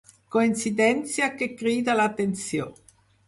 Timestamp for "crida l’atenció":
1.59-2.69